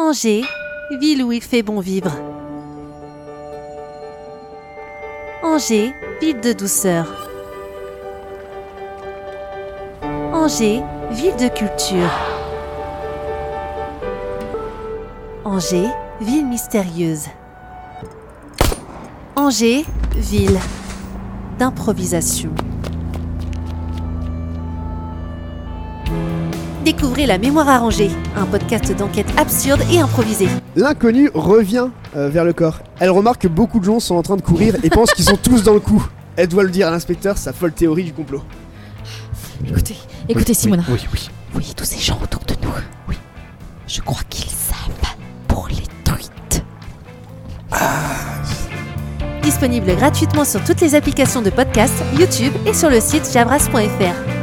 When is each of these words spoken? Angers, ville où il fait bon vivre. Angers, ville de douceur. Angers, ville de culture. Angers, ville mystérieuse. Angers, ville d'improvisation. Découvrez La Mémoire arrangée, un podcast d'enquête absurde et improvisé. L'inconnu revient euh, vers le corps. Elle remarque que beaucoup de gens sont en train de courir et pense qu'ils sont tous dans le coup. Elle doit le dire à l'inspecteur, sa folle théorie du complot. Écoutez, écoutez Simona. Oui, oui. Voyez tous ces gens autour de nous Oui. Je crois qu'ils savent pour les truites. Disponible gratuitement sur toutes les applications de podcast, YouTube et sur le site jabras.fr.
Angers, 0.00 0.44
ville 1.00 1.24
où 1.24 1.32
il 1.32 1.42
fait 1.42 1.64
bon 1.64 1.80
vivre. 1.80 2.12
Angers, 5.42 5.92
ville 6.20 6.40
de 6.40 6.52
douceur. 6.52 7.28
Angers, 10.32 10.84
ville 11.10 11.34
de 11.34 11.48
culture. 11.48 12.12
Angers, 15.44 15.90
ville 16.20 16.46
mystérieuse. 16.46 17.26
Angers, 19.34 19.84
ville 20.14 20.60
d'improvisation. 21.58 22.50
Découvrez 26.84 27.26
La 27.26 27.38
Mémoire 27.38 27.68
arrangée, 27.68 28.10
un 28.36 28.46
podcast 28.46 28.94
d'enquête 28.96 29.26
absurde 29.36 29.80
et 29.92 29.98
improvisé. 29.98 30.46
L'inconnu 30.76 31.30
revient 31.34 31.88
euh, 32.16 32.28
vers 32.28 32.44
le 32.44 32.52
corps. 32.52 32.78
Elle 33.00 33.10
remarque 33.10 33.42
que 33.42 33.48
beaucoup 33.48 33.80
de 33.80 33.84
gens 33.84 34.00
sont 34.00 34.14
en 34.14 34.22
train 34.22 34.36
de 34.36 34.42
courir 34.42 34.76
et 34.84 34.90
pense 34.90 35.12
qu'ils 35.12 35.24
sont 35.24 35.36
tous 35.36 35.62
dans 35.64 35.74
le 35.74 35.80
coup. 35.80 36.06
Elle 36.36 36.48
doit 36.48 36.62
le 36.62 36.70
dire 36.70 36.86
à 36.86 36.90
l'inspecteur, 36.90 37.36
sa 37.36 37.52
folle 37.52 37.72
théorie 37.72 38.04
du 38.04 38.12
complot. 38.12 38.42
Écoutez, 39.66 39.96
écoutez 40.28 40.54
Simona. 40.54 40.84
Oui, 40.88 41.00
oui. 41.12 41.28
Voyez 41.52 41.74
tous 41.74 41.84
ces 41.84 41.98
gens 41.98 42.18
autour 42.22 42.42
de 42.44 42.54
nous 42.62 42.70
Oui. 43.08 43.16
Je 43.88 44.00
crois 44.00 44.22
qu'ils 44.30 44.48
savent 44.50 45.16
pour 45.48 45.66
les 45.68 45.82
truites. 46.04 46.62
Disponible 49.42 49.96
gratuitement 49.96 50.44
sur 50.44 50.62
toutes 50.62 50.80
les 50.80 50.94
applications 50.94 51.42
de 51.42 51.50
podcast, 51.50 51.94
YouTube 52.16 52.52
et 52.66 52.72
sur 52.74 52.88
le 52.88 53.00
site 53.00 53.28
jabras.fr. 53.32 54.37